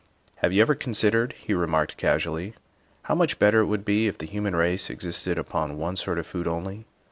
[0.37, 2.55] "Have you ever considered," he remarked casually,
[3.03, 6.25] ''how much better it would be if the human race existed upon one sort of
[6.25, 6.85] food only